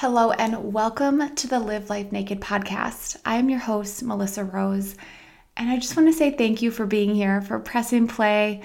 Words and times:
Hello, 0.00 0.30
and 0.30 0.72
welcome 0.72 1.34
to 1.34 1.46
the 1.46 1.58
Live 1.58 1.90
Life 1.90 2.10
Naked 2.10 2.40
podcast. 2.40 3.18
I 3.26 3.36
am 3.36 3.50
your 3.50 3.58
host, 3.58 4.02
Melissa 4.02 4.42
Rose, 4.42 4.94
and 5.58 5.68
I 5.68 5.76
just 5.76 5.94
want 5.94 6.08
to 6.08 6.14
say 6.14 6.30
thank 6.30 6.62
you 6.62 6.70
for 6.70 6.86
being 6.86 7.14
here, 7.14 7.42
for 7.42 7.58
pressing 7.58 8.08
play 8.08 8.62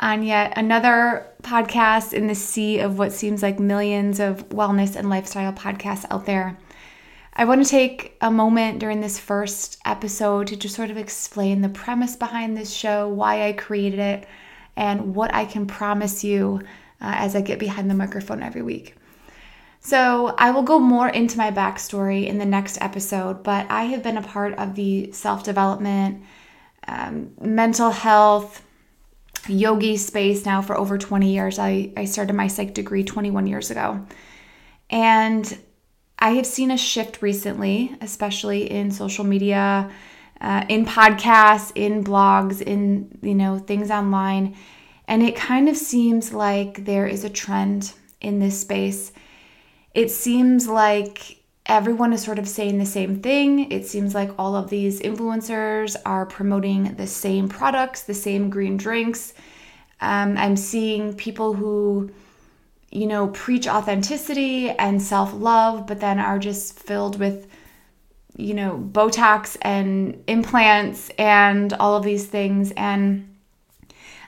on 0.00 0.22
yet 0.22 0.56
another 0.56 1.26
podcast 1.42 2.14
in 2.14 2.26
the 2.26 2.34
sea 2.34 2.78
of 2.78 2.98
what 2.98 3.12
seems 3.12 3.42
like 3.42 3.60
millions 3.60 4.18
of 4.18 4.48
wellness 4.48 4.96
and 4.96 5.10
lifestyle 5.10 5.52
podcasts 5.52 6.06
out 6.10 6.24
there. 6.24 6.58
I 7.34 7.44
want 7.44 7.62
to 7.62 7.70
take 7.70 8.16
a 8.22 8.30
moment 8.30 8.78
during 8.78 9.02
this 9.02 9.18
first 9.18 9.76
episode 9.84 10.46
to 10.46 10.56
just 10.56 10.74
sort 10.74 10.90
of 10.90 10.96
explain 10.96 11.60
the 11.60 11.68
premise 11.68 12.16
behind 12.16 12.56
this 12.56 12.72
show, 12.72 13.10
why 13.10 13.46
I 13.46 13.52
created 13.52 13.98
it, 13.98 14.26
and 14.74 15.14
what 15.14 15.34
I 15.34 15.44
can 15.44 15.66
promise 15.66 16.24
you 16.24 16.62
uh, 17.02 17.12
as 17.14 17.36
I 17.36 17.42
get 17.42 17.58
behind 17.58 17.90
the 17.90 17.94
microphone 17.94 18.42
every 18.42 18.62
week. 18.62 18.94
So, 19.80 20.34
I 20.38 20.50
will 20.50 20.64
go 20.64 20.78
more 20.78 21.08
into 21.08 21.38
my 21.38 21.50
backstory 21.50 22.26
in 22.26 22.38
the 22.38 22.44
next 22.44 22.78
episode, 22.80 23.42
but 23.42 23.66
I 23.70 23.84
have 23.84 24.02
been 24.02 24.16
a 24.16 24.22
part 24.22 24.54
of 24.54 24.74
the 24.74 25.12
self 25.12 25.44
development, 25.44 26.24
um, 26.86 27.30
mental 27.40 27.90
health, 27.90 28.62
yogi 29.48 29.96
space 29.96 30.44
now 30.44 30.62
for 30.62 30.76
over 30.76 30.98
20 30.98 31.32
years. 31.32 31.58
I, 31.58 31.92
I 31.96 32.04
started 32.04 32.34
my 32.34 32.48
psych 32.48 32.74
degree 32.74 33.04
21 33.04 33.46
years 33.46 33.70
ago. 33.70 34.04
And 34.90 35.58
I 36.18 36.30
have 36.30 36.46
seen 36.46 36.70
a 36.70 36.78
shift 36.78 37.22
recently, 37.22 37.96
especially 38.00 38.70
in 38.70 38.90
social 38.90 39.24
media, 39.24 39.90
uh, 40.40 40.64
in 40.68 40.84
podcasts, 40.84 41.72
in 41.74 42.02
blogs, 42.02 42.60
in 42.60 43.18
you 43.22 43.34
know 43.34 43.58
things 43.58 43.90
online, 43.90 44.56
and 45.06 45.22
it 45.22 45.36
kind 45.36 45.68
of 45.68 45.76
seems 45.76 46.32
like 46.32 46.84
there 46.84 47.06
is 47.06 47.24
a 47.24 47.30
trend 47.30 47.92
in 48.20 48.38
this 48.38 48.60
space 48.60 49.12
it 49.98 50.12
seems 50.12 50.68
like 50.68 51.38
everyone 51.66 52.12
is 52.12 52.22
sort 52.22 52.38
of 52.38 52.46
saying 52.48 52.78
the 52.78 52.86
same 52.86 53.20
thing. 53.20 53.72
It 53.72 53.84
seems 53.84 54.14
like 54.14 54.30
all 54.38 54.54
of 54.54 54.70
these 54.70 55.00
influencers 55.00 55.96
are 56.06 56.24
promoting 56.24 56.94
the 56.94 57.08
same 57.08 57.48
products, 57.48 58.04
the 58.04 58.14
same 58.14 58.48
green 58.48 58.76
drinks. 58.76 59.34
Um, 60.00 60.38
I'm 60.38 60.54
seeing 60.54 61.14
people 61.14 61.52
who, 61.52 62.12
you 62.92 63.08
know, 63.08 63.26
preach 63.26 63.66
authenticity 63.66 64.70
and 64.70 65.02
self 65.02 65.34
love, 65.34 65.88
but 65.88 65.98
then 65.98 66.20
are 66.20 66.38
just 66.38 66.78
filled 66.78 67.18
with, 67.18 67.48
you 68.36 68.54
know, 68.54 68.78
Botox 68.92 69.56
and 69.62 70.22
implants 70.28 71.10
and 71.18 71.72
all 71.72 71.96
of 71.96 72.04
these 72.04 72.26
things. 72.28 72.70
And 72.76 73.36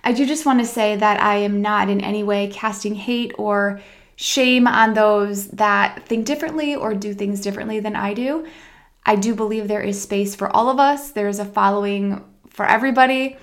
I 0.03 0.15
do 0.15 0.27
just 0.27 0.45
want 0.45 0.59
to 0.59 0.67
say 0.67 0.97
that 0.97 1.23
I 1.23 1.37
am 1.37 1.63
not 1.63 1.89
in 1.89 2.01
any 2.01 2.25
way 2.25 2.49
casting 2.49 2.97
hate 2.97 3.31
or 3.39 3.81
shame 4.21 4.67
on 4.67 4.93
those 4.93 5.49
that 5.49 6.07
think 6.07 6.27
differently 6.27 6.77
or 6.77 6.93
do 6.93 7.15
things 7.15 7.41
differently 7.41 7.81
than 7.81 7.97
I 7.97 8.13
do. 8.13 8.47
I 9.07 9.17
do 9.17 9.35
believe 9.35 9.67
there 9.67 9.81
is 9.81 10.01
space 10.01 10.35
for 10.35 10.55
all 10.55 10.69
of 10.69 10.79
us, 10.79 11.13
there's 11.13 11.39
a 11.39 11.45
following 11.47 12.23
for 12.51 12.67
everybody. 12.67 13.39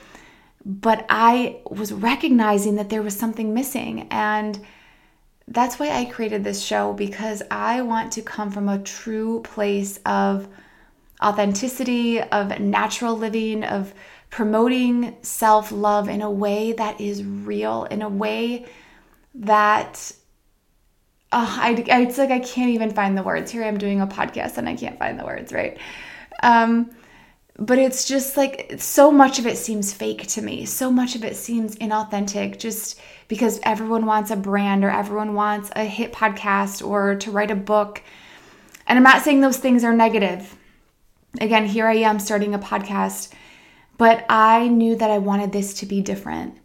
But 0.63 1.07
I 1.09 1.61
was 1.67 1.91
recognizing 1.91 2.75
that 2.75 2.91
there 2.91 3.01
was 3.01 3.17
something 3.17 3.55
missing. 3.55 4.07
And 4.11 4.63
that's 5.47 5.79
why 5.79 5.89
I 5.89 6.05
created 6.05 6.43
this 6.43 6.61
show 6.61 6.93
because 6.93 7.41
I 7.49 7.81
want 7.81 8.11
to 8.13 8.21
come 8.21 8.51
from 8.51 8.69
a 8.69 8.77
true 8.77 9.41
place 9.41 9.99
of 10.05 10.47
authenticity, 11.23 12.21
of 12.21 12.59
natural 12.59 13.17
living, 13.17 13.63
of 13.63 13.95
promoting 14.29 15.17
self 15.23 15.71
love 15.71 16.07
in 16.07 16.21
a 16.21 16.29
way 16.29 16.73
that 16.73 17.01
is 17.01 17.23
real, 17.23 17.85
in 17.85 18.03
a 18.03 18.09
way 18.09 18.67
that 19.33 20.11
oh, 21.37 21.57
I, 21.59 21.85
I, 21.91 22.01
it's 22.01 22.17
like 22.17 22.31
I 22.31 22.39
can't 22.39 22.71
even 22.71 22.91
find 22.91 23.17
the 23.17 23.23
words. 23.23 23.51
Here 23.51 23.63
I'm 23.63 23.77
doing 23.77 24.01
a 24.01 24.07
podcast 24.07 24.57
and 24.57 24.67
I 24.67 24.75
can't 24.75 24.97
find 24.97 25.19
the 25.19 25.25
words, 25.25 25.53
right? 25.53 25.77
Um, 26.41 26.89
but 27.59 27.77
it's 27.77 28.05
just 28.05 28.37
like 28.37 28.75
so 28.77 29.11
much 29.11 29.39
of 29.39 29.45
it 29.45 29.57
seems 29.57 29.93
fake 29.93 30.27
to 30.27 30.41
me. 30.41 30.65
So 30.65 30.91
much 30.91 31.15
of 31.15 31.23
it 31.23 31.35
seems 31.35 31.75
inauthentic 31.75 32.57
just 32.59 32.99
because 33.27 33.59
everyone 33.63 34.05
wants 34.05 34.31
a 34.31 34.35
brand 34.35 34.83
or 34.83 34.89
everyone 34.89 35.33
wants 35.35 35.69
a 35.75 35.83
hit 35.83 36.11
podcast 36.11 36.85
or 36.85 37.15
to 37.15 37.31
write 37.31 37.51
a 37.51 37.55
book. 37.55 38.01
And 38.87 38.97
I'm 38.97 39.03
not 39.03 39.23
saying 39.23 39.41
those 39.41 39.57
things 39.57 39.83
are 39.83 39.93
negative. 39.93 40.55
Again, 41.39 41.65
here 41.65 41.87
I 41.87 41.95
am 41.97 42.19
starting 42.19 42.53
a 42.55 42.59
podcast, 42.59 43.31
but 43.97 44.25
I 44.29 44.67
knew 44.69 44.95
that 44.95 45.11
I 45.11 45.17
wanted 45.19 45.51
this 45.51 45.75
to 45.75 45.85
be 45.85 46.01
different. 46.01 46.57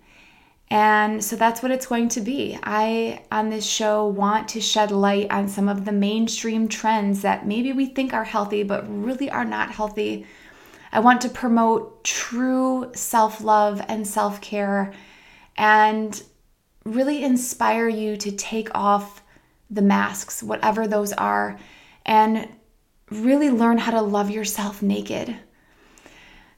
And 0.73 1.23
so 1.23 1.37
that's 1.37 1.63
what 1.63 1.71
it's 1.71 1.85
going 1.85 2.09
to 2.09 2.23
be. 2.23 2.59
I, 2.63 3.25
on 3.31 3.51
this 3.51 3.67
show, 3.67 4.07
want 4.07 4.49
to 4.49 4.61
shed 4.63 4.91
light 4.91 5.31
on 5.31 5.47
some 5.47 5.69
of 5.69 5.85
the 5.85 5.93
mainstream 5.93 6.67
trends 6.67 7.21
that 7.21 7.47
maybe 7.47 7.75
we 7.75 7.85
think 7.85 8.15
are 8.15 8.25
healthy, 8.25 8.63
but 8.63 8.87
really 8.89 9.31
are 9.31 9.45
not 9.45 9.71
healthy. 9.71 10.25
I 10.91 11.01
want 11.01 11.21
to 11.21 11.29
promote 11.29 12.05
true 12.05 12.91
self 12.95 13.43
love 13.43 13.85
and 13.87 14.07
self 14.07 14.41
care 14.41 14.95
and 15.59 16.23
really 16.87 17.23
inspire 17.23 17.91
you 17.91 18.17
to 18.17 18.33
take 18.33 18.75
off 18.75 19.23
the 19.69 19.83
masks, 19.83 20.43
whatever 20.43 20.89
those 20.89 21.13
are, 21.13 21.59
and 22.07 22.49
really 23.11 23.51
learn 23.51 23.77
how 23.77 23.91
to 23.91 24.01
love 24.01 24.31
yourself 24.31 24.81
naked. 24.81 25.37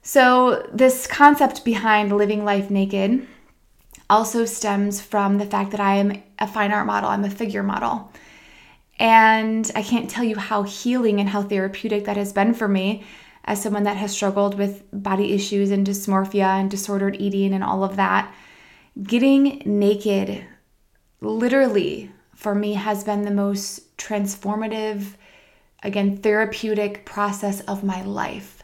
So, 0.02 0.70
this 0.72 1.08
concept 1.08 1.64
behind 1.64 2.16
living 2.16 2.44
life 2.44 2.70
naked 2.70 3.26
also 4.08 4.44
stems 4.44 5.00
from 5.00 5.38
the 5.38 5.46
fact 5.46 5.70
that 5.70 5.80
I 5.80 5.96
am 5.96 6.22
a 6.38 6.46
fine 6.46 6.72
art 6.72 6.86
model, 6.86 7.10
I'm 7.10 7.24
a 7.24 7.30
figure 7.30 7.62
model. 7.62 8.12
And 8.98 9.70
I 9.74 9.82
can't 9.82 10.08
tell 10.08 10.24
you 10.24 10.36
how 10.36 10.62
healing 10.62 11.20
and 11.20 11.28
how 11.28 11.42
therapeutic 11.42 12.04
that 12.04 12.16
has 12.16 12.32
been 12.32 12.54
for 12.54 12.68
me 12.68 13.04
as 13.44 13.62
someone 13.62 13.82
that 13.84 13.96
has 13.96 14.12
struggled 14.12 14.56
with 14.56 14.84
body 14.92 15.32
issues 15.32 15.70
and 15.70 15.86
dysmorphia 15.86 16.60
and 16.60 16.70
disordered 16.70 17.16
eating 17.20 17.52
and 17.52 17.64
all 17.64 17.84
of 17.84 17.96
that. 17.96 18.32
Getting 19.02 19.62
naked, 19.64 20.44
literally, 21.20 22.10
for 22.34 22.54
me, 22.54 22.74
has 22.74 23.04
been 23.04 23.22
the 23.22 23.30
most 23.30 23.96
transformative, 23.96 25.14
again, 25.82 26.16
therapeutic 26.16 27.04
process 27.04 27.60
of 27.62 27.82
my 27.82 28.02
life. 28.02 28.62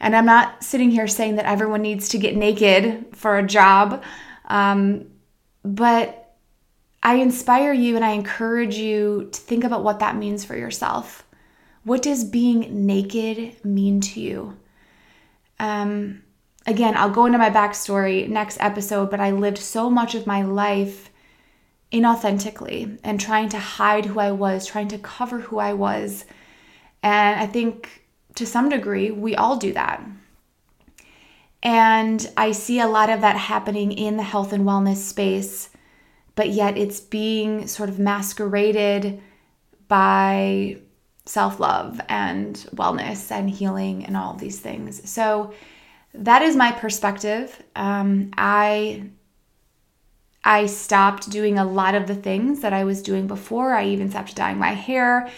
And 0.00 0.16
I'm 0.16 0.26
not 0.26 0.62
sitting 0.62 0.90
here 0.90 1.08
saying 1.08 1.36
that 1.36 1.46
everyone 1.46 1.82
needs 1.82 2.08
to 2.10 2.18
get 2.18 2.36
naked 2.36 3.06
for 3.12 3.38
a 3.38 3.46
job. 3.46 4.02
Um, 4.46 5.08
but 5.64 6.34
I 7.02 7.16
inspire 7.16 7.72
you 7.72 7.96
and 7.96 8.04
I 8.04 8.10
encourage 8.10 8.76
you 8.76 9.28
to 9.32 9.40
think 9.40 9.64
about 9.64 9.84
what 9.84 10.00
that 10.00 10.16
means 10.16 10.44
for 10.44 10.56
yourself. 10.56 11.26
What 11.84 12.02
does 12.02 12.24
being 12.24 12.86
naked 12.86 13.64
mean 13.64 14.00
to 14.00 14.20
you? 14.20 14.56
Um, 15.60 16.22
again, 16.66 16.96
I'll 16.96 17.10
go 17.10 17.26
into 17.26 17.38
my 17.38 17.50
backstory 17.50 18.28
next 18.28 18.58
episode, 18.60 19.10
but 19.10 19.20
I 19.20 19.30
lived 19.30 19.58
so 19.58 19.88
much 19.88 20.14
of 20.14 20.26
my 20.26 20.42
life 20.42 21.10
inauthentically 21.92 22.98
and 23.04 23.20
trying 23.20 23.48
to 23.50 23.58
hide 23.58 24.06
who 24.06 24.18
I 24.18 24.32
was, 24.32 24.66
trying 24.66 24.88
to 24.88 24.98
cover 24.98 25.40
who 25.40 25.58
I 25.58 25.72
was. 25.72 26.24
And 27.02 27.40
I 27.40 27.46
think 27.46 28.04
to 28.34 28.46
some 28.46 28.68
degree, 28.68 29.10
we 29.10 29.36
all 29.36 29.56
do 29.56 29.72
that. 29.74 30.02
And 31.62 32.30
I 32.36 32.52
see 32.52 32.80
a 32.80 32.86
lot 32.86 33.10
of 33.10 33.20
that 33.22 33.36
happening 33.36 33.92
in 33.92 34.16
the 34.16 34.22
health 34.22 34.52
and 34.52 34.64
wellness 34.64 34.96
space, 34.96 35.70
but 36.34 36.50
yet 36.50 36.76
it's 36.76 37.00
being 37.00 37.66
sort 37.66 37.88
of 37.88 37.98
masqueraded 37.98 39.20
by 39.88 40.78
self 41.24 41.58
love 41.58 42.00
and 42.08 42.54
wellness 42.74 43.30
and 43.30 43.50
healing 43.50 44.04
and 44.04 44.16
all 44.16 44.34
these 44.34 44.60
things. 44.60 45.08
So 45.08 45.52
that 46.14 46.42
is 46.42 46.56
my 46.56 46.72
perspective. 46.72 47.62
Um, 47.74 48.30
I 48.36 49.10
I 50.44 50.66
stopped 50.66 51.28
doing 51.28 51.58
a 51.58 51.64
lot 51.64 51.96
of 51.96 52.06
the 52.06 52.14
things 52.14 52.60
that 52.60 52.72
I 52.72 52.84
was 52.84 53.02
doing 53.02 53.26
before. 53.26 53.74
I 53.74 53.86
even 53.86 54.10
stopped 54.10 54.36
dyeing 54.36 54.58
my 54.58 54.74
hair. 54.74 55.28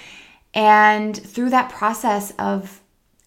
And 0.52 1.16
through 1.16 1.50
that 1.50 1.70
process 1.70 2.32
of 2.38 2.82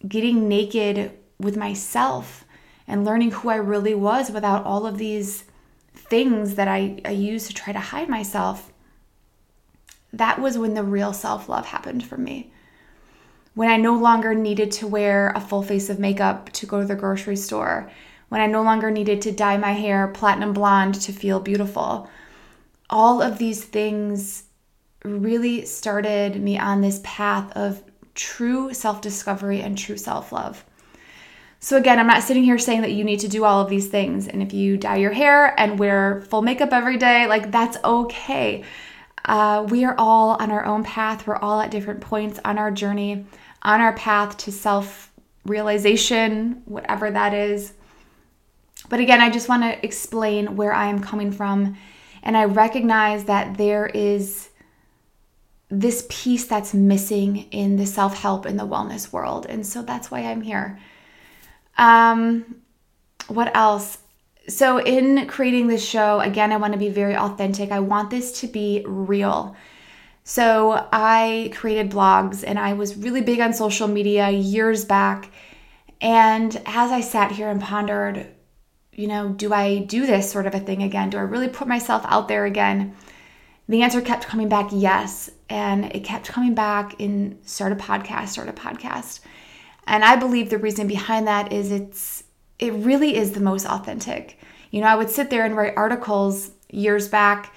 getting 0.06 0.48
naked 0.48 1.10
with 1.40 1.56
myself 1.56 2.41
and 2.86 3.04
learning 3.04 3.30
who 3.30 3.48
I 3.48 3.56
really 3.56 3.94
was 3.94 4.30
without 4.30 4.64
all 4.64 4.86
of 4.86 4.98
these 4.98 5.44
things 5.94 6.56
that 6.56 6.68
I, 6.68 7.00
I 7.04 7.10
used 7.10 7.46
to 7.46 7.54
try 7.54 7.72
to 7.72 7.78
hide 7.78 8.08
myself, 8.08 8.72
that 10.12 10.40
was 10.40 10.58
when 10.58 10.74
the 10.74 10.82
real 10.82 11.12
self 11.12 11.48
love 11.48 11.66
happened 11.66 12.04
for 12.04 12.16
me. 12.16 12.52
When 13.54 13.68
I 13.70 13.76
no 13.76 13.94
longer 13.94 14.34
needed 14.34 14.70
to 14.72 14.86
wear 14.86 15.30
a 15.30 15.40
full 15.40 15.62
face 15.62 15.90
of 15.90 15.98
makeup 15.98 16.50
to 16.52 16.66
go 16.66 16.80
to 16.80 16.86
the 16.86 16.94
grocery 16.94 17.36
store, 17.36 17.90
when 18.28 18.40
I 18.40 18.46
no 18.46 18.62
longer 18.62 18.90
needed 18.90 19.20
to 19.22 19.32
dye 19.32 19.58
my 19.58 19.72
hair 19.72 20.08
platinum 20.08 20.54
blonde 20.54 20.94
to 21.02 21.12
feel 21.12 21.38
beautiful. 21.38 22.08
All 22.88 23.20
of 23.20 23.36
these 23.36 23.62
things 23.62 24.44
really 25.04 25.66
started 25.66 26.40
me 26.40 26.58
on 26.58 26.80
this 26.80 27.00
path 27.04 27.52
of 27.56 27.82
true 28.14 28.72
self 28.72 29.00
discovery 29.00 29.60
and 29.60 29.76
true 29.76 29.98
self 29.98 30.32
love. 30.32 30.64
So, 31.64 31.76
again, 31.76 32.00
I'm 32.00 32.08
not 32.08 32.24
sitting 32.24 32.42
here 32.42 32.58
saying 32.58 32.80
that 32.80 32.90
you 32.90 33.04
need 33.04 33.20
to 33.20 33.28
do 33.28 33.44
all 33.44 33.60
of 33.60 33.70
these 33.70 33.86
things. 33.88 34.26
And 34.26 34.42
if 34.42 34.52
you 34.52 34.76
dye 34.76 34.96
your 34.96 35.12
hair 35.12 35.54
and 35.60 35.78
wear 35.78 36.22
full 36.22 36.42
makeup 36.42 36.72
every 36.72 36.96
day, 36.96 37.28
like 37.28 37.52
that's 37.52 37.78
okay. 37.84 38.64
uh, 39.26 39.64
we 39.70 39.84
are 39.84 39.94
all 39.98 40.30
on 40.40 40.50
our 40.50 40.64
own 40.64 40.82
path. 40.82 41.26
We're 41.26 41.36
all 41.36 41.60
at 41.60 41.70
different 41.70 42.00
points 42.00 42.40
on 42.44 42.58
our 42.58 42.72
journey, 42.72 43.26
on 43.62 43.80
our 43.80 43.92
path 43.94 44.36
to 44.38 44.52
self 44.52 45.12
realization, 45.46 46.62
whatever 46.66 47.10
that 47.12 47.32
is. 47.34 47.74
But 48.88 49.00
again, 49.00 49.20
I 49.20 49.30
just 49.30 49.48
want 49.48 49.62
to 49.62 49.84
explain 49.86 50.56
where 50.56 50.72
I 50.72 50.86
am 50.88 51.00
coming 51.00 51.30
from. 51.32 51.76
And 52.24 52.36
I 52.36 52.44
recognize 52.46 53.24
that 53.26 53.56
there 53.56 53.86
is 53.86 54.48
this 55.70 56.06
piece 56.10 56.46
that's 56.46 56.74
missing 56.74 57.48
in 57.52 57.76
the 57.76 57.86
self 57.86 58.18
help 58.18 58.46
in 58.46 58.56
the 58.56 58.66
wellness 58.66 59.12
world. 59.12 59.46
And 59.48 59.64
so 59.66 59.82
that's 59.82 60.10
why 60.10 60.20
I'm 60.20 60.42
here. 60.42 60.80
Um, 61.78 62.56
what 63.28 63.54
else? 63.56 63.98
So, 64.48 64.78
in 64.78 65.26
creating 65.28 65.68
this 65.68 65.84
show, 65.84 66.20
again, 66.20 66.52
I 66.52 66.56
want 66.56 66.72
to 66.72 66.78
be 66.78 66.88
very 66.88 67.16
authentic. 67.16 67.70
I 67.70 67.80
want 67.80 68.10
this 68.10 68.40
to 68.40 68.48
be 68.48 68.82
real. 68.86 69.56
So, 70.24 70.88
I 70.92 71.50
created 71.54 71.90
blogs 71.90 72.44
and 72.46 72.58
I 72.58 72.72
was 72.72 72.96
really 72.96 73.22
big 73.22 73.40
on 73.40 73.52
social 73.52 73.88
media 73.88 74.30
years 74.30 74.84
back. 74.84 75.30
And 76.00 76.60
as 76.66 76.90
I 76.90 77.00
sat 77.00 77.30
here 77.30 77.48
and 77.48 77.60
pondered, 77.60 78.26
you 78.92 79.06
know, 79.06 79.28
do 79.28 79.52
I 79.52 79.78
do 79.78 80.04
this 80.06 80.30
sort 80.30 80.46
of 80.46 80.54
a 80.54 80.60
thing 80.60 80.82
again? 80.82 81.10
Do 81.10 81.18
I 81.18 81.22
really 81.22 81.48
put 81.48 81.68
myself 81.68 82.04
out 82.06 82.26
there 82.26 82.44
again? 82.44 82.96
The 83.68 83.82
answer 83.82 84.00
kept 84.00 84.26
coming 84.26 84.48
back 84.48 84.70
yes. 84.72 85.30
And 85.48 85.86
it 85.94 86.04
kept 86.04 86.28
coming 86.28 86.54
back 86.54 87.00
in 87.00 87.38
start 87.44 87.72
a 87.72 87.76
podcast, 87.76 88.28
start 88.28 88.48
a 88.48 88.52
podcast. 88.52 89.20
And 89.86 90.04
I 90.04 90.16
believe 90.16 90.50
the 90.50 90.58
reason 90.58 90.86
behind 90.86 91.26
that 91.26 91.52
is 91.52 91.70
it's 91.72 92.24
it 92.58 92.72
really 92.74 93.16
is 93.16 93.32
the 93.32 93.40
most 93.40 93.66
authentic. 93.66 94.38
You 94.70 94.80
know, 94.80 94.86
I 94.86 94.94
would 94.94 95.10
sit 95.10 95.30
there 95.30 95.44
and 95.44 95.56
write 95.56 95.74
articles 95.76 96.52
years 96.70 97.08
back 97.08 97.54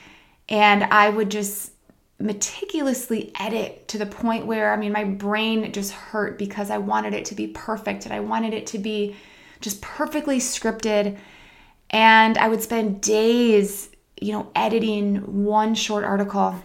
and 0.49 0.83
I 0.83 1.09
would 1.09 1.29
just 1.29 1.71
meticulously 2.19 3.31
edit 3.39 3.87
to 3.89 3.97
the 3.97 4.05
point 4.05 4.45
where 4.45 4.71
I 4.71 4.77
mean 4.77 4.93
my 4.93 5.03
brain 5.03 5.71
just 5.73 5.91
hurt 5.91 6.37
because 6.37 6.69
I 6.69 6.77
wanted 6.77 7.13
it 7.13 7.25
to 7.25 7.35
be 7.35 7.47
perfect 7.47 8.05
and 8.05 8.13
I 8.13 8.21
wanted 8.21 8.53
it 8.53 8.67
to 8.67 8.79
be 8.79 9.15
just 9.61 9.81
perfectly 9.81 10.39
scripted 10.39 11.17
and 11.89 12.37
I 12.37 12.47
would 12.47 12.61
spend 12.61 13.01
days, 13.01 13.89
you 14.19 14.31
know, 14.31 14.51
editing 14.55 15.43
one 15.43 15.75
short 15.75 16.03
article. 16.03 16.63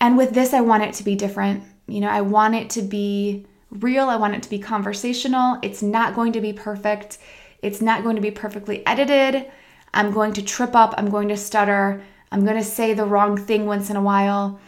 And 0.00 0.16
with 0.16 0.32
this 0.32 0.52
I 0.52 0.60
want 0.60 0.82
it 0.82 0.94
to 0.94 1.04
be 1.04 1.14
different. 1.14 1.64
You 1.86 2.00
know, 2.00 2.08
I 2.08 2.20
want 2.20 2.54
it 2.54 2.70
to 2.70 2.82
be 2.82 3.46
real. 3.70 4.08
I 4.08 4.16
want 4.16 4.34
it 4.34 4.42
to 4.42 4.50
be 4.50 4.58
conversational. 4.58 5.58
It's 5.62 5.82
not 5.82 6.14
going 6.14 6.32
to 6.32 6.40
be 6.40 6.52
perfect. 6.52 7.18
It's 7.62 7.80
not 7.80 8.02
going 8.02 8.16
to 8.16 8.22
be 8.22 8.30
perfectly 8.30 8.86
edited. 8.86 9.50
I'm 9.92 10.12
going 10.12 10.32
to 10.34 10.42
trip 10.42 10.74
up. 10.74 10.94
I'm 10.96 11.10
going 11.10 11.28
to 11.28 11.36
stutter. 11.36 12.02
I'm 12.30 12.44
going 12.44 12.56
to 12.56 12.64
say 12.64 12.94
the 12.94 13.04
wrong 13.04 13.36
thing 13.36 13.66
once 13.66 13.90
in 13.90 13.96
a 13.96 14.02
while. 14.02 14.60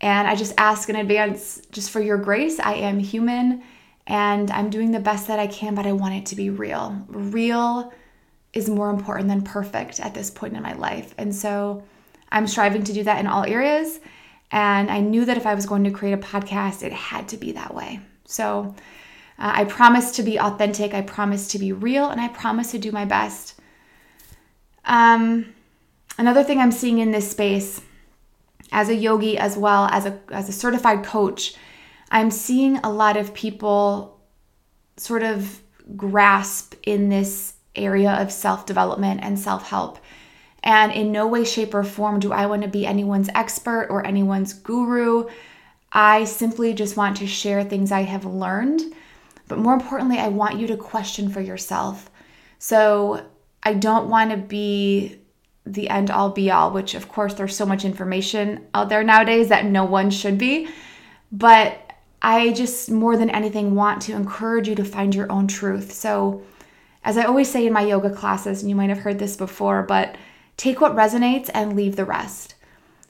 And 0.00 0.26
I 0.26 0.34
just 0.34 0.54
ask 0.58 0.88
in 0.88 0.96
advance 0.96 1.62
just 1.70 1.90
for 1.90 2.00
your 2.00 2.18
grace. 2.18 2.58
I 2.58 2.74
am 2.74 2.98
human 2.98 3.62
and 4.06 4.50
I'm 4.50 4.70
doing 4.70 4.90
the 4.90 4.98
best 4.98 5.28
that 5.28 5.38
I 5.38 5.46
can, 5.46 5.74
but 5.74 5.86
I 5.86 5.92
want 5.92 6.14
it 6.14 6.26
to 6.26 6.36
be 6.36 6.50
real. 6.50 7.04
Real 7.08 7.92
is 8.52 8.68
more 8.68 8.90
important 8.90 9.28
than 9.28 9.42
perfect 9.42 10.00
at 10.00 10.14
this 10.14 10.30
point 10.30 10.56
in 10.56 10.62
my 10.62 10.74
life. 10.74 11.14
And 11.16 11.34
so 11.34 11.84
I'm 12.30 12.46
striving 12.46 12.82
to 12.84 12.92
do 12.92 13.04
that 13.04 13.20
in 13.20 13.26
all 13.26 13.44
areas. 13.44 14.00
And 14.50 14.90
I 14.90 15.00
knew 15.00 15.24
that 15.24 15.36
if 15.36 15.46
I 15.46 15.54
was 15.54 15.66
going 15.66 15.84
to 15.84 15.90
create 15.90 16.12
a 16.12 16.18
podcast, 16.18 16.82
it 16.82 16.92
had 16.92 17.28
to 17.28 17.36
be 17.36 17.52
that 17.52 17.74
way. 17.74 18.00
So 18.32 18.74
uh, 19.38 19.52
I 19.54 19.64
promise 19.64 20.12
to 20.12 20.22
be 20.22 20.38
authentic, 20.38 20.94
I 20.94 21.02
promise 21.02 21.48
to 21.48 21.58
be 21.58 21.72
real, 21.72 22.08
and 22.08 22.20
I 22.20 22.28
promise 22.28 22.70
to 22.72 22.78
do 22.78 22.90
my 22.92 23.04
best. 23.04 23.60
Um, 24.84 25.54
another 26.18 26.42
thing 26.42 26.58
I'm 26.58 26.72
seeing 26.72 26.98
in 26.98 27.10
this 27.10 27.30
space 27.30 27.80
as 28.72 28.88
a 28.88 28.94
yogi 28.94 29.36
as 29.36 29.56
well 29.56 29.84
as 29.92 30.06
a 30.06 30.18
as 30.30 30.48
a 30.48 30.52
certified 30.52 31.04
coach, 31.04 31.54
I'm 32.10 32.30
seeing 32.30 32.78
a 32.78 32.90
lot 32.90 33.16
of 33.16 33.34
people 33.34 34.18
sort 34.96 35.22
of 35.22 35.62
grasp 35.96 36.74
in 36.84 37.08
this 37.08 37.54
area 37.74 38.12
of 38.12 38.30
self-development 38.30 39.20
and 39.22 39.38
self-help. 39.38 39.98
And 40.62 40.92
in 40.92 41.10
no 41.10 41.26
way, 41.26 41.44
shape, 41.44 41.74
or 41.74 41.82
form 41.82 42.20
do 42.20 42.32
I 42.32 42.46
want 42.46 42.62
to 42.62 42.68
be 42.68 42.86
anyone's 42.86 43.28
expert 43.34 43.88
or 43.90 44.06
anyone's 44.06 44.52
guru. 44.52 45.28
I 45.92 46.24
simply 46.24 46.72
just 46.72 46.96
want 46.96 47.18
to 47.18 47.26
share 47.26 47.62
things 47.62 47.92
I 47.92 48.02
have 48.02 48.24
learned, 48.24 48.80
but 49.46 49.58
more 49.58 49.74
importantly, 49.74 50.18
I 50.18 50.28
want 50.28 50.58
you 50.58 50.66
to 50.68 50.76
question 50.76 51.28
for 51.28 51.40
yourself. 51.40 52.10
So 52.58 53.26
I 53.62 53.74
don't 53.74 54.08
want 54.08 54.30
to 54.30 54.38
be 54.38 55.18
the 55.66 55.88
end 55.90 56.10
all 56.10 56.30
be 56.30 56.50
all, 56.50 56.72
which 56.72 56.94
of 56.94 57.08
course 57.08 57.34
there's 57.34 57.54
so 57.54 57.66
much 57.66 57.84
information 57.84 58.66
out 58.74 58.88
there 58.88 59.04
nowadays 59.04 59.48
that 59.48 59.66
no 59.66 59.84
one 59.84 60.10
should 60.10 60.38
be. 60.38 60.68
But 61.30 61.78
I 62.22 62.52
just 62.52 62.90
more 62.90 63.16
than 63.16 63.30
anything 63.30 63.74
want 63.74 64.02
to 64.02 64.12
encourage 64.12 64.68
you 64.68 64.74
to 64.76 64.84
find 64.84 65.14
your 65.14 65.30
own 65.30 65.46
truth. 65.46 65.92
So, 65.92 66.42
as 67.04 67.18
I 67.18 67.24
always 67.24 67.50
say 67.50 67.66
in 67.66 67.72
my 67.72 67.82
yoga 67.82 68.10
classes, 68.10 68.60
and 68.60 68.70
you 68.70 68.76
might 68.76 68.90
have 68.90 68.98
heard 68.98 69.18
this 69.18 69.36
before, 69.36 69.82
but 69.82 70.16
take 70.56 70.80
what 70.80 70.94
resonates 70.94 71.50
and 71.52 71.74
leave 71.74 71.96
the 71.96 72.04
rest. 72.04 72.54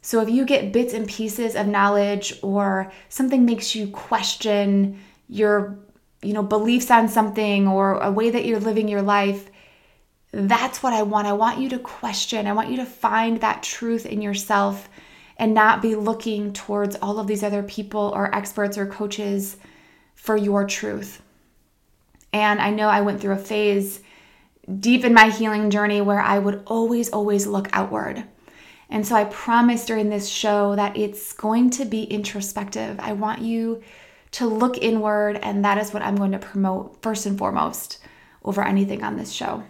So 0.03 0.21
if 0.21 0.29
you 0.29 0.45
get 0.45 0.73
bits 0.73 0.93
and 0.93 1.09
pieces 1.09 1.55
of 1.55 1.69
knowledge 1.69 2.39
or 2.43 2.93
something 3.09 3.45
makes 3.45 3.75
you 3.75 3.87
question 3.87 5.01
your 5.29 5.79
you 6.23 6.33
know 6.33 6.43
beliefs 6.43 6.91
on 6.91 7.09
something 7.09 7.67
or 7.67 7.95
a 7.95 8.13
way 8.13 8.31
that 8.31 8.45
you're 8.45 8.61
living 8.61 8.89
your 8.89 9.03
life, 9.03 9.49
that's 10.33 10.83
what 10.83 10.93
I 10.93 11.03
want. 11.03 11.29
I 11.29 11.33
want 11.33 11.61
you 11.61 11.69
to 11.71 11.79
question. 11.79 12.47
I 12.47 12.53
want 12.53 12.71
you 12.71 12.77
to 12.77 12.85
find 12.85 13.41
that 13.41 13.63
truth 13.63 14.05
in 14.05 14.21
yourself 14.21 14.89
and 15.37 15.55
not 15.55 15.83
be 15.83 15.95
looking 15.95 16.53
towards 16.53 16.97
all 16.97 17.19
of 17.19 17.27
these 17.27 17.43
other 17.43 17.63
people 17.63 18.13
or 18.15 18.35
experts 18.35 18.77
or 18.77 18.87
coaches 18.87 19.57
for 20.15 20.37
your 20.37 20.67
truth. 20.67 21.23
And 22.33 22.61
I 22.61 22.71
know 22.71 22.89
I 22.89 23.03
went 23.03 23.21
through 23.21 23.35
a 23.35 23.39
phase 23.39 24.01
deep 24.79 25.05
in 25.05 25.13
my 25.13 25.29
healing 25.29 25.71
journey 25.71 26.01
where 26.01 26.21
I 26.21 26.39
would 26.39 26.63
always, 26.67 27.11
always 27.11 27.47
look 27.47 27.69
outward. 27.73 28.25
And 28.93 29.07
so 29.07 29.17
I 29.17 29.25
promise 29.25 29.87
during 29.87 30.11
this 30.11 30.29
show 30.29 30.77
that 30.77 30.99
it's 30.99 31.33
going 31.33 31.71
to 31.71 31.87
be 31.87 32.05
introspective. 32.05 33.01
I 33.01 33.15
want 33.15 33.41
you 33.41 33.83
to 34.33 34.47
look 34.47 34.77
inward, 34.77 35.37
and 35.43 35.65
that 35.65 35.79
is 35.79 35.95
what 35.95 36.03
I'm 36.03 36.15
going 36.15 36.33
to 36.33 36.39
promote 36.39 37.01
first 37.01 37.25
and 37.25 37.39
foremost 37.39 37.99
over 38.45 38.63
anything 38.63 39.03
on 39.03 39.17
this 39.17 39.33
show. 39.33 39.63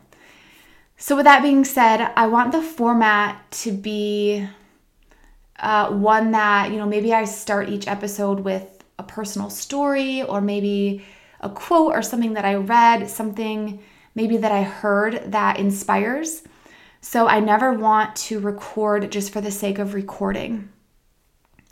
So, 0.96 1.14
with 1.14 1.24
that 1.24 1.40
being 1.40 1.64
said, 1.64 2.12
I 2.16 2.26
want 2.26 2.50
the 2.50 2.62
format 2.62 3.48
to 3.62 3.70
be 3.70 4.44
uh, 5.60 5.90
one 5.90 6.32
that, 6.32 6.72
you 6.72 6.78
know, 6.78 6.86
maybe 6.86 7.14
I 7.14 7.24
start 7.24 7.68
each 7.68 7.86
episode 7.86 8.40
with 8.40 8.82
a 8.98 9.04
personal 9.04 9.50
story 9.50 10.24
or 10.24 10.40
maybe 10.40 11.04
a 11.40 11.48
quote 11.48 11.92
or 11.92 12.02
something 12.02 12.32
that 12.32 12.44
I 12.44 12.56
read, 12.56 13.08
something 13.08 13.80
maybe 14.16 14.36
that 14.38 14.50
I 14.50 14.62
heard 14.62 15.30
that 15.30 15.60
inspires. 15.60 16.42
So 17.02 17.26
I 17.26 17.40
never 17.40 17.72
want 17.72 18.14
to 18.16 18.38
record 18.38 19.10
just 19.10 19.32
for 19.32 19.40
the 19.40 19.50
sake 19.50 19.78
of 19.78 19.92
recording. 19.92 20.70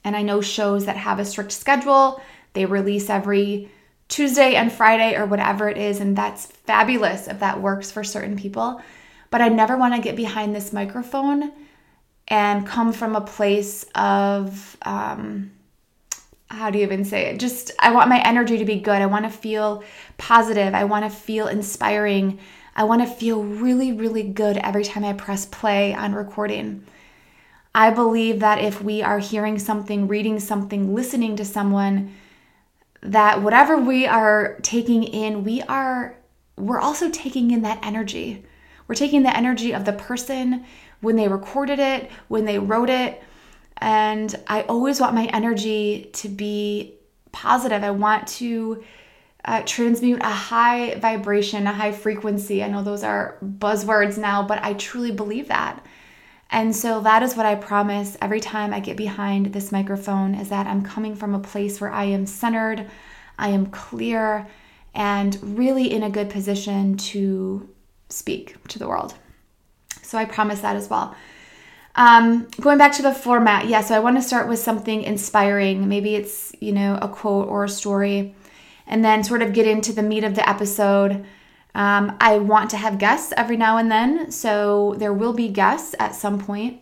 And 0.04 0.16
I 0.16 0.22
know 0.22 0.40
shows 0.40 0.86
that 0.86 0.96
have 0.96 1.20
a 1.20 1.24
strict 1.24 1.52
schedule, 1.52 2.20
they 2.52 2.66
release 2.66 3.08
every 3.08 3.70
Tuesday 4.08 4.56
and 4.56 4.72
Friday 4.72 5.14
or 5.14 5.26
whatever 5.26 5.68
it 5.68 5.78
is, 5.78 6.00
and 6.00 6.16
that's 6.18 6.46
fabulous 6.46 7.28
if 7.28 7.38
that 7.38 7.62
works 7.62 7.92
for 7.92 8.02
certain 8.02 8.36
people. 8.36 8.82
But 9.30 9.40
I 9.40 9.48
never 9.48 9.78
want 9.78 9.94
to 9.94 10.00
get 10.00 10.16
behind 10.16 10.54
this 10.54 10.72
microphone 10.72 11.52
and 12.26 12.66
come 12.66 12.92
from 12.92 13.14
a 13.14 13.20
place 13.20 13.84
of, 13.94 14.76
um, 14.82 15.52
how 16.48 16.70
do 16.70 16.78
you 16.78 16.84
even 16.84 17.04
say 17.04 17.26
it? 17.26 17.38
Just, 17.38 17.70
I 17.78 17.92
want 17.92 18.08
my 18.08 18.20
energy 18.26 18.58
to 18.58 18.64
be 18.64 18.80
good. 18.80 19.00
I 19.00 19.06
want 19.06 19.26
to 19.26 19.30
feel 19.30 19.84
positive. 20.18 20.74
I 20.74 20.84
want 20.84 21.04
to 21.04 21.16
feel 21.16 21.46
inspiring. 21.46 22.40
I 22.74 22.84
want 22.84 23.02
to 23.02 23.14
feel 23.14 23.42
really, 23.42 23.92
really 23.92 24.22
good 24.22 24.56
every 24.58 24.84
time 24.84 25.04
I 25.04 25.12
press 25.12 25.46
play 25.46 25.94
on 25.94 26.14
recording. 26.14 26.86
I 27.74 27.90
believe 27.90 28.40
that 28.40 28.62
if 28.62 28.82
we 28.82 29.02
are 29.02 29.18
hearing 29.18 29.58
something, 29.58 30.08
reading 30.08 30.40
something, 30.40 30.94
listening 30.94 31.36
to 31.36 31.44
someone, 31.44 32.14
that 33.02 33.42
whatever 33.42 33.76
we 33.76 34.06
are 34.06 34.58
taking 34.62 35.04
in, 35.04 35.44
we 35.44 35.62
are 35.62 36.16
we're 36.56 36.80
also 36.80 37.08
taking 37.10 37.50
in 37.52 37.62
that 37.62 37.84
energy. 37.84 38.44
We're 38.86 38.94
taking 38.94 39.22
the 39.22 39.34
energy 39.34 39.72
of 39.72 39.84
the 39.84 39.92
person 39.92 40.64
when 41.00 41.16
they 41.16 41.28
recorded 41.28 41.78
it, 41.78 42.10
when 42.28 42.44
they 42.44 42.58
wrote 42.58 42.90
it, 42.90 43.22
and 43.78 44.34
I 44.46 44.62
always 44.62 45.00
want 45.00 45.14
my 45.14 45.26
energy 45.26 46.10
to 46.14 46.28
be 46.28 46.96
positive. 47.32 47.82
I 47.82 47.90
want 47.90 48.28
to 48.28 48.84
uh, 49.44 49.62
transmute 49.64 50.20
a 50.22 50.30
high 50.30 50.94
vibration, 50.96 51.66
a 51.66 51.72
high 51.72 51.92
frequency. 51.92 52.62
I 52.62 52.68
know 52.68 52.82
those 52.82 53.02
are 53.02 53.38
buzzwords 53.42 54.18
now, 54.18 54.42
but 54.42 54.62
I 54.62 54.74
truly 54.74 55.12
believe 55.12 55.48
that. 55.48 55.84
And 56.50 56.74
so 56.74 57.00
that 57.02 57.22
is 57.22 57.36
what 57.36 57.46
I 57.46 57.54
promise 57.54 58.16
every 58.20 58.40
time 58.40 58.74
I 58.74 58.80
get 58.80 58.96
behind 58.96 59.46
this 59.46 59.70
microphone 59.70 60.34
is 60.34 60.48
that 60.48 60.66
I'm 60.66 60.82
coming 60.82 61.14
from 61.14 61.34
a 61.34 61.38
place 61.38 61.80
where 61.80 61.92
I 61.92 62.04
am 62.04 62.26
centered, 62.26 62.90
I 63.38 63.50
am 63.50 63.66
clear, 63.66 64.48
and 64.94 65.38
really 65.56 65.92
in 65.92 66.02
a 66.02 66.10
good 66.10 66.28
position 66.28 66.96
to 66.96 67.68
speak 68.08 68.56
to 68.68 68.78
the 68.78 68.88
world. 68.88 69.14
So 70.02 70.18
I 70.18 70.24
promise 70.24 70.60
that 70.60 70.74
as 70.74 70.90
well. 70.90 71.14
Um, 71.94 72.48
going 72.60 72.78
back 72.78 72.92
to 72.94 73.02
the 73.02 73.14
format, 73.14 73.66
yeah, 73.66 73.80
so 73.80 73.94
I 73.94 74.00
want 74.00 74.16
to 74.16 74.22
start 74.22 74.48
with 74.48 74.58
something 74.58 75.02
inspiring. 75.02 75.88
Maybe 75.88 76.16
it's, 76.16 76.52
you 76.60 76.72
know, 76.72 76.98
a 77.00 77.08
quote 77.08 77.48
or 77.48 77.64
a 77.64 77.68
story, 77.68 78.34
and 78.90 79.04
then 79.04 79.22
sort 79.24 79.40
of 79.40 79.54
get 79.54 79.68
into 79.68 79.92
the 79.92 80.02
meat 80.02 80.24
of 80.24 80.34
the 80.34 80.46
episode. 80.46 81.24
Um, 81.74 82.16
I 82.20 82.38
want 82.38 82.70
to 82.70 82.76
have 82.76 82.98
guests 82.98 83.32
every 83.36 83.56
now 83.56 83.78
and 83.78 83.90
then, 83.90 84.32
so 84.32 84.96
there 84.98 85.14
will 85.14 85.32
be 85.32 85.48
guests 85.48 85.94
at 86.00 86.16
some 86.16 86.40
point. 86.40 86.80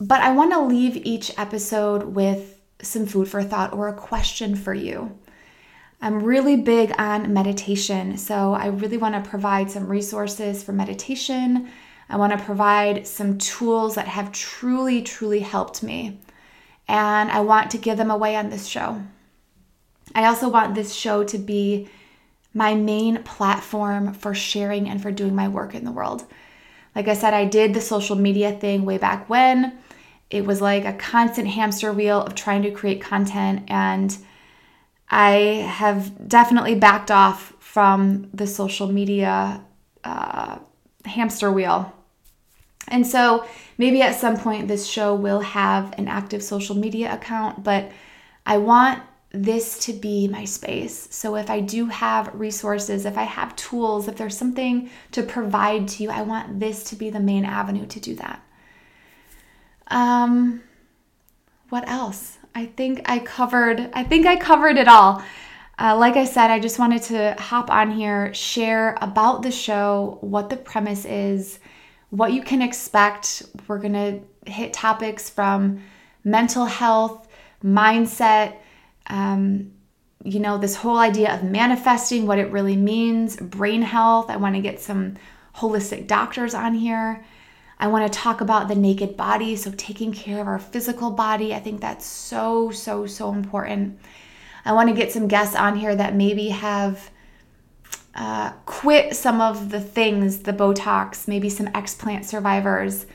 But 0.00 0.22
I 0.22 0.32
want 0.32 0.52
to 0.52 0.62
leave 0.62 0.96
each 0.96 1.38
episode 1.38 2.04
with 2.04 2.58
some 2.80 3.04
food 3.04 3.28
for 3.28 3.42
thought 3.42 3.74
or 3.74 3.88
a 3.88 3.92
question 3.94 4.56
for 4.56 4.72
you. 4.72 5.18
I'm 6.00 6.22
really 6.22 6.56
big 6.56 6.94
on 6.98 7.34
meditation, 7.34 8.16
so 8.16 8.54
I 8.54 8.68
really 8.68 8.96
want 8.96 9.22
to 9.22 9.30
provide 9.30 9.70
some 9.70 9.86
resources 9.86 10.62
for 10.62 10.72
meditation. 10.72 11.68
I 12.08 12.16
want 12.16 12.32
to 12.32 12.42
provide 12.42 13.06
some 13.06 13.36
tools 13.36 13.96
that 13.96 14.08
have 14.08 14.32
truly, 14.32 15.02
truly 15.02 15.40
helped 15.40 15.82
me. 15.82 16.20
And 16.88 17.30
I 17.30 17.40
want 17.40 17.70
to 17.72 17.78
give 17.78 17.98
them 17.98 18.10
away 18.10 18.34
on 18.34 18.48
this 18.48 18.66
show. 18.66 19.02
I 20.14 20.26
also 20.26 20.48
want 20.48 20.74
this 20.74 20.94
show 20.94 21.24
to 21.24 21.38
be 21.38 21.88
my 22.52 22.74
main 22.74 23.22
platform 23.22 24.12
for 24.12 24.34
sharing 24.34 24.88
and 24.88 25.00
for 25.00 25.12
doing 25.12 25.34
my 25.34 25.48
work 25.48 25.74
in 25.74 25.84
the 25.84 25.92
world. 25.92 26.24
Like 26.94 27.06
I 27.06 27.14
said, 27.14 27.34
I 27.34 27.44
did 27.44 27.74
the 27.74 27.80
social 27.80 28.16
media 28.16 28.52
thing 28.52 28.84
way 28.84 28.98
back 28.98 29.28
when. 29.30 29.78
It 30.30 30.44
was 30.44 30.60
like 30.60 30.84
a 30.84 30.92
constant 30.92 31.48
hamster 31.48 31.92
wheel 31.92 32.22
of 32.22 32.34
trying 32.34 32.62
to 32.62 32.70
create 32.70 33.00
content, 33.00 33.64
and 33.68 34.16
I 35.08 35.66
have 35.68 36.28
definitely 36.28 36.76
backed 36.76 37.10
off 37.10 37.54
from 37.58 38.30
the 38.32 38.46
social 38.46 38.90
media 38.90 39.64
uh, 40.04 40.58
hamster 41.04 41.50
wheel. 41.50 41.92
And 42.88 43.06
so 43.06 43.46
maybe 43.78 44.02
at 44.02 44.18
some 44.18 44.36
point 44.36 44.66
this 44.66 44.86
show 44.86 45.14
will 45.14 45.40
have 45.40 45.94
an 45.98 46.08
active 46.08 46.42
social 46.42 46.76
media 46.76 47.12
account, 47.12 47.62
but 47.62 47.90
I 48.44 48.58
want 48.58 49.02
this 49.32 49.78
to 49.86 49.92
be 49.92 50.26
my 50.26 50.44
space. 50.44 51.08
So 51.10 51.36
if 51.36 51.50
I 51.50 51.60
do 51.60 51.86
have 51.86 52.34
resources, 52.34 53.06
if 53.06 53.16
I 53.16 53.22
have 53.22 53.54
tools, 53.54 54.08
if 54.08 54.16
there's 54.16 54.36
something 54.36 54.90
to 55.12 55.22
provide 55.22 55.86
to 55.88 56.02
you, 56.02 56.10
I 56.10 56.22
want 56.22 56.58
this 56.58 56.84
to 56.84 56.96
be 56.96 57.10
the 57.10 57.20
main 57.20 57.44
avenue 57.44 57.86
to 57.86 58.00
do 58.00 58.14
that. 58.16 58.42
Um 59.88 60.62
what 61.68 61.88
else? 61.88 62.38
I 62.54 62.66
think 62.66 63.02
I 63.08 63.20
covered 63.20 63.90
I 63.92 64.02
think 64.02 64.26
I 64.26 64.36
covered 64.36 64.76
it 64.76 64.88
all. 64.88 65.22
Uh, 65.78 65.96
like 65.96 66.16
I 66.16 66.26
said, 66.26 66.50
I 66.50 66.60
just 66.60 66.78
wanted 66.78 67.02
to 67.04 67.34
hop 67.38 67.70
on 67.70 67.90
here, 67.90 68.34
share 68.34 68.98
about 69.00 69.40
the 69.40 69.50
show, 69.50 70.18
what 70.20 70.50
the 70.50 70.58
premise 70.58 71.06
is, 71.06 71.58
what 72.10 72.34
you 72.34 72.42
can 72.42 72.60
expect. 72.60 73.44
We're 73.66 73.78
going 73.78 73.94
to 73.94 74.50
hit 74.50 74.74
topics 74.74 75.30
from 75.30 75.82
mental 76.22 76.66
health, 76.66 77.28
mindset, 77.64 78.56
um, 79.10 79.72
you 80.24 80.38
know, 80.38 80.56
this 80.56 80.76
whole 80.76 80.98
idea 80.98 81.34
of 81.34 81.42
manifesting, 81.42 82.26
what 82.26 82.38
it 82.38 82.50
really 82.50 82.76
means, 82.76 83.36
brain 83.36 83.82
health. 83.82 84.30
I 84.30 84.36
want 84.36 84.54
to 84.54 84.62
get 84.62 84.80
some 84.80 85.16
holistic 85.56 86.06
doctors 86.06 86.54
on 86.54 86.74
here. 86.74 87.24
I 87.78 87.88
want 87.88 88.10
to 88.10 88.18
talk 88.18 88.40
about 88.40 88.68
the 88.68 88.74
naked 88.74 89.16
body, 89.16 89.56
so 89.56 89.72
taking 89.76 90.12
care 90.12 90.40
of 90.40 90.46
our 90.46 90.58
physical 90.58 91.10
body. 91.10 91.54
I 91.54 91.60
think 91.60 91.80
that's 91.80 92.06
so, 92.06 92.70
so, 92.70 93.06
so 93.06 93.32
important. 93.32 93.98
I 94.64 94.72
want 94.72 94.90
to 94.90 94.94
get 94.94 95.10
some 95.10 95.26
guests 95.26 95.56
on 95.56 95.76
here 95.76 95.96
that 95.96 96.14
maybe 96.14 96.50
have 96.50 97.10
uh, 98.14 98.52
quit 98.66 99.16
some 99.16 99.40
of 99.40 99.70
the 99.70 99.80
things, 99.80 100.40
the 100.40 100.52
Botox, 100.52 101.26
maybe 101.26 101.48
some 101.48 101.68
explant 101.68 102.26
survivors 102.26 103.06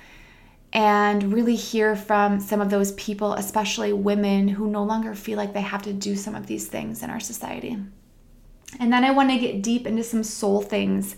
and 0.75 1.31
really 1.31 1.55
hear 1.55 1.95
from 1.95 2.41
some 2.41 2.59
of 2.59 2.69
those 2.69 2.91
people, 2.91 3.31
especially 3.33 3.93
women 3.93 4.49
who 4.49 4.67
no 4.67 4.83
longer 4.83 5.15
feel 5.15 5.37
like 5.37 5.53
they 5.53 5.61
have 5.61 5.81
to 5.81 5.93
do 5.93 6.17
some 6.17 6.35
of 6.35 6.47
these 6.47 6.67
things 6.67 7.01
in 7.01 7.09
our 7.09 7.21
society. 7.21 7.77
And 8.77 8.91
then 8.91 9.05
I 9.05 9.11
want 9.11 9.29
to 9.31 9.39
get 9.39 9.61
deep 9.61 9.87
into 9.87 10.03
some 10.03 10.21
soul 10.21 10.61
things, 10.61 11.15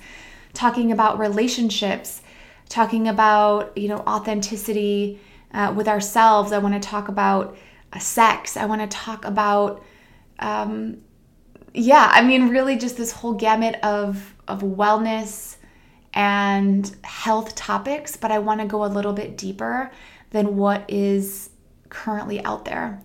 talking 0.54 0.92
about 0.92 1.18
relationships, 1.18 2.22
talking 2.70 3.08
about, 3.08 3.76
you 3.76 3.88
know, 3.88 4.04
authenticity 4.06 5.20
uh, 5.52 5.74
with 5.76 5.88
ourselves. 5.88 6.52
I 6.52 6.60
want 6.60 6.76
to 6.76 6.88
talk 6.88 7.08
about 7.08 7.58
uh, 7.92 7.98
sex. 7.98 8.58
I 8.58 8.66
want 8.66 8.82
to 8.82 8.96
talk 8.96 9.26
about, 9.26 9.84
um, 10.38 11.02
yeah, 11.74 12.12
I 12.14 12.22
mean, 12.22 12.50
really 12.50 12.78
just 12.78 12.96
this 12.96 13.12
whole 13.12 13.34
gamut 13.34 13.80
of, 13.82 14.36
of 14.48 14.62
wellness 14.62 15.56
and 16.14 16.96
health 17.04 17.56
topics, 17.56 18.16
but 18.16 18.32
I 18.32 18.40
want 18.40 18.62
to 18.62 18.68
go 18.68 18.84
a 18.84 18.88
little 18.88 19.14
bit 19.14 19.38
deeper 19.38 19.92
than 20.32 20.58
what 20.58 20.90
is 20.90 21.50
currently 21.90 22.44
out 22.44 22.66
there. 22.66 23.02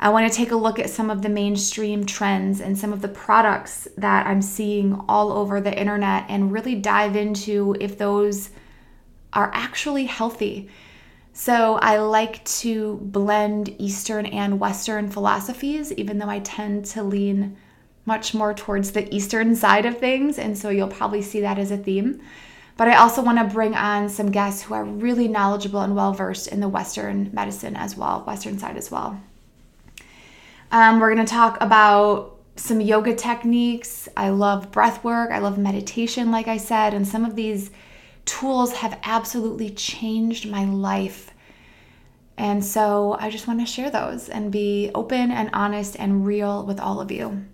I 0.00 0.10
want 0.10 0.30
to 0.30 0.36
take 0.36 0.50
a 0.50 0.56
look 0.56 0.78
at 0.78 0.90
some 0.90 1.08
of 1.08 1.22
the 1.22 1.28
mainstream 1.28 2.04
trends 2.04 2.60
and 2.60 2.78
some 2.78 2.92
of 2.92 3.00
the 3.00 3.08
products 3.08 3.88
that 3.96 4.26
I'm 4.26 4.42
seeing 4.42 5.00
all 5.08 5.32
over 5.32 5.60
the 5.60 5.76
internet 5.76 6.26
and 6.28 6.52
really 6.52 6.74
dive 6.74 7.16
into 7.16 7.76
if 7.80 7.96
those 7.96 8.50
are 9.32 9.50
actually 9.54 10.04
healthy. 10.04 10.68
So, 11.32 11.76
I 11.76 11.96
like 11.98 12.44
to 12.60 12.98
blend 13.02 13.74
Eastern 13.80 14.26
and 14.26 14.60
Western 14.60 15.08
philosophies, 15.08 15.90
even 15.92 16.18
though 16.18 16.28
I 16.28 16.38
tend 16.38 16.84
to 16.86 17.02
lean 17.02 17.56
much 18.06 18.34
more 18.34 18.54
towards 18.54 18.92
the 18.92 19.12
Eastern 19.14 19.56
side 19.56 19.86
of 19.86 19.98
things. 19.98 20.38
And 20.38 20.56
so 20.56 20.68
you'll 20.68 20.88
probably 20.88 21.22
see 21.22 21.40
that 21.40 21.58
as 21.58 21.70
a 21.70 21.76
theme. 21.76 22.20
But 22.76 22.88
I 22.88 22.96
also 22.96 23.22
want 23.22 23.38
to 23.38 23.54
bring 23.54 23.74
on 23.74 24.08
some 24.08 24.30
guests 24.30 24.62
who 24.62 24.74
are 24.74 24.84
really 24.84 25.28
knowledgeable 25.28 25.80
and 25.80 25.94
well 25.94 26.12
versed 26.12 26.48
in 26.48 26.60
the 26.60 26.68
Western 26.68 27.30
medicine 27.32 27.76
as 27.76 27.96
well, 27.96 28.24
Western 28.26 28.58
side 28.58 28.76
as 28.76 28.90
well. 28.90 29.20
Um, 30.72 30.98
we're 30.98 31.14
going 31.14 31.24
to 31.24 31.32
talk 31.32 31.56
about 31.60 32.36
some 32.56 32.80
yoga 32.80 33.14
techniques. 33.14 34.08
I 34.16 34.30
love 34.30 34.72
breath 34.72 35.04
work, 35.04 35.30
I 35.30 35.38
love 35.38 35.56
meditation, 35.56 36.30
like 36.30 36.48
I 36.48 36.56
said, 36.56 36.94
and 36.94 37.06
some 37.06 37.24
of 37.24 37.36
these 37.36 37.70
tools 38.24 38.72
have 38.74 38.98
absolutely 39.04 39.70
changed 39.70 40.48
my 40.48 40.64
life. 40.64 41.32
And 42.36 42.64
so 42.64 43.16
I 43.20 43.30
just 43.30 43.46
want 43.46 43.60
to 43.60 43.66
share 43.66 43.90
those 43.90 44.28
and 44.28 44.50
be 44.50 44.90
open 44.94 45.30
and 45.30 45.50
honest 45.52 45.96
and 45.96 46.26
real 46.26 46.64
with 46.64 46.80
all 46.80 47.00
of 47.00 47.12
you. 47.12 47.44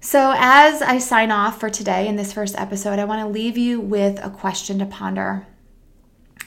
So, 0.00 0.34
as 0.36 0.82
I 0.82 0.98
sign 0.98 1.30
off 1.30 1.58
for 1.58 1.70
today 1.70 2.06
in 2.06 2.16
this 2.16 2.32
first 2.32 2.56
episode, 2.58 2.98
I 2.98 3.04
want 3.04 3.22
to 3.22 3.28
leave 3.28 3.56
you 3.56 3.80
with 3.80 4.24
a 4.24 4.30
question 4.30 4.78
to 4.78 4.86
ponder. 4.86 5.46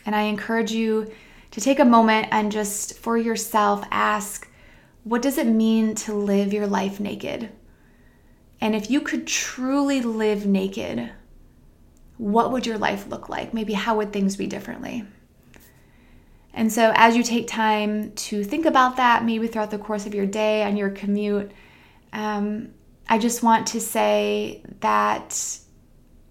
And 0.05 0.15
I 0.15 0.23
encourage 0.23 0.71
you 0.71 1.11
to 1.51 1.61
take 1.61 1.79
a 1.79 1.85
moment 1.85 2.27
and 2.31 2.51
just 2.51 2.99
for 2.99 3.17
yourself 3.17 3.83
ask, 3.91 4.47
what 5.03 5.21
does 5.21 5.37
it 5.37 5.47
mean 5.47 5.95
to 5.95 6.13
live 6.13 6.53
your 6.53 6.67
life 6.67 6.99
naked? 6.99 7.49
And 8.61 8.75
if 8.75 8.91
you 8.91 9.01
could 9.01 9.25
truly 9.25 10.01
live 10.01 10.45
naked, 10.45 11.11
what 12.17 12.51
would 12.51 12.65
your 12.65 12.77
life 12.77 13.07
look 13.07 13.29
like? 13.29 13.53
Maybe 13.53 13.73
how 13.73 13.97
would 13.97 14.13
things 14.13 14.35
be 14.35 14.45
differently? 14.45 15.05
And 16.53 16.71
so, 16.71 16.91
as 16.95 17.15
you 17.15 17.23
take 17.23 17.47
time 17.47 18.11
to 18.13 18.43
think 18.43 18.65
about 18.65 18.97
that, 18.97 19.23
maybe 19.23 19.47
throughout 19.47 19.71
the 19.71 19.77
course 19.77 20.05
of 20.05 20.13
your 20.13 20.25
day 20.25 20.63
on 20.63 20.77
your 20.77 20.89
commute, 20.89 21.51
um, 22.11 22.73
I 23.11 23.17
just 23.17 23.41
want 23.41 23.65
to 23.67 23.81
say 23.81 24.61
that 24.81 25.59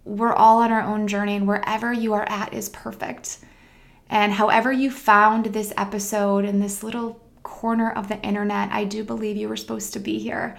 we're 0.05 0.33
all 0.33 0.63
on 0.63 0.71
our 0.71 0.81
own 0.81 1.09
journey, 1.09 1.35
and 1.35 1.49
wherever 1.49 1.93
you 1.93 2.15
are 2.15 2.27
at 2.29 2.55
is 2.55 2.69
perfect. 2.69 3.41
And 4.09 4.33
however 4.33 4.71
you 4.71 4.93
found 4.93 5.47
this 5.47 5.73
episode 5.77 6.45
in 6.45 6.61
this 6.61 6.85
little 6.85 7.21
corner 7.43 7.91
of 7.91 8.09
the 8.09 8.23
internet, 8.23 8.71
I 8.71 8.85
do 8.85 9.03
believe 9.03 9.37
you 9.37 9.49
were 9.49 9.57
supposed 9.57 9.93
to 9.95 9.99
be 9.99 10.21
here. 10.21 10.57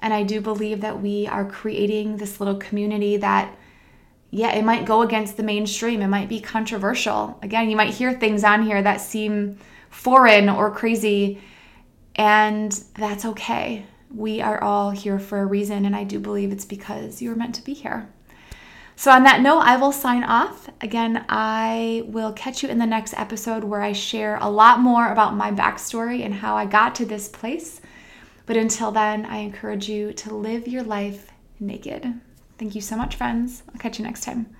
And 0.00 0.14
I 0.14 0.22
do 0.22 0.40
believe 0.40 0.80
that 0.80 1.02
we 1.02 1.26
are 1.26 1.44
creating 1.44 2.16
this 2.16 2.40
little 2.40 2.56
community 2.56 3.18
that, 3.18 3.54
yeah, 4.30 4.54
it 4.54 4.64
might 4.64 4.86
go 4.86 5.02
against 5.02 5.36
the 5.36 5.42
mainstream. 5.42 6.00
It 6.00 6.08
might 6.08 6.30
be 6.30 6.40
controversial. 6.40 7.38
Again, 7.42 7.68
you 7.68 7.76
might 7.76 7.92
hear 7.92 8.14
things 8.14 8.42
on 8.42 8.62
here 8.62 8.80
that 8.80 9.02
seem 9.02 9.58
foreign 9.90 10.48
or 10.48 10.70
crazy, 10.70 11.42
and 12.16 12.72
that's 12.94 13.26
okay 13.26 13.84
we 14.14 14.40
are 14.40 14.62
all 14.62 14.90
here 14.90 15.18
for 15.18 15.40
a 15.40 15.46
reason, 15.46 15.84
and 15.84 15.94
I 15.94 16.04
do 16.04 16.18
believe 16.18 16.52
it's 16.52 16.64
because 16.64 17.20
you 17.20 17.30
were 17.30 17.36
meant 17.36 17.54
to 17.56 17.64
be 17.64 17.74
here. 17.74 18.08
So, 18.96 19.12
on 19.12 19.22
that 19.22 19.42
note, 19.42 19.60
I 19.60 19.76
will 19.76 19.92
sign 19.92 20.24
off. 20.24 20.68
Again, 20.80 21.24
I 21.28 22.02
will 22.06 22.32
catch 22.32 22.62
you 22.62 22.68
in 22.68 22.78
the 22.78 22.86
next 22.86 23.14
episode 23.14 23.62
where 23.62 23.82
I 23.82 23.92
share 23.92 24.38
a 24.40 24.50
lot 24.50 24.80
more 24.80 25.12
about 25.12 25.36
my 25.36 25.52
backstory 25.52 26.24
and 26.24 26.34
how 26.34 26.56
I 26.56 26.66
got 26.66 26.96
to 26.96 27.04
this 27.04 27.28
place. 27.28 27.80
But 28.46 28.56
until 28.56 28.90
then, 28.90 29.24
I 29.26 29.36
encourage 29.36 29.88
you 29.88 30.12
to 30.14 30.34
live 30.34 30.66
your 30.66 30.82
life 30.82 31.30
naked. 31.60 32.12
Thank 32.58 32.74
you 32.74 32.80
so 32.80 32.96
much, 32.96 33.14
friends. 33.14 33.62
I'll 33.68 33.78
catch 33.78 34.00
you 34.00 34.04
next 34.04 34.24
time. 34.24 34.56